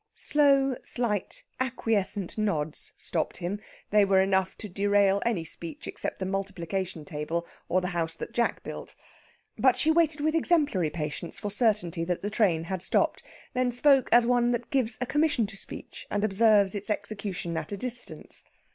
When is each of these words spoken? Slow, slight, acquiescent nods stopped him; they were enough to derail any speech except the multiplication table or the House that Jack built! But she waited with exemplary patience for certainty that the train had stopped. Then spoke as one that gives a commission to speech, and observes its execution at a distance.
Slow, 0.15 0.75
slight, 0.81 1.43
acquiescent 1.59 2.35
nods 2.35 2.91
stopped 2.97 3.37
him; 3.37 3.59
they 3.91 4.03
were 4.03 4.19
enough 4.19 4.57
to 4.57 4.67
derail 4.67 5.21
any 5.27 5.45
speech 5.45 5.85
except 5.85 6.17
the 6.17 6.25
multiplication 6.25 7.05
table 7.05 7.45
or 7.69 7.81
the 7.81 7.89
House 7.93 8.15
that 8.15 8.31
Jack 8.33 8.63
built! 8.63 8.95
But 9.59 9.77
she 9.77 9.91
waited 9.91 10.19
with 10.21 10.33
exemplary 10.33 10.89
patience 10.89 11.39
for 11.39 11.51
certainty 11.51 12.03
that 12.03 12.23
the 12.23 12.31
train 12.31 12.63
had 12.63 12.81
stopped. 12.81 13.21
Then 13.53 13.69
spoke 13.69 14.09
as 14.11 14.25
one 14.25 14.49
that 14.53 14.71
gives 14.71 14.97
a 15.01 15.05
commission 15.05 15.45
to 15.45 15.55
speech, 15.55 16.07
and 16.09 16.23
observes 16.23 16.73
its 16.73 16.89
execution 16.89 17.55
at 17.55 17.71
a 17.71 17.77
distance. 17.77 18.45